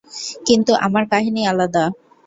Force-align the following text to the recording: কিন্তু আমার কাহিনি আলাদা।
কিন্তু 0.47 0.71
আমার 0.85 1.03
কাহিনি 1.11 1.41
আলাদা। 1.47 1.83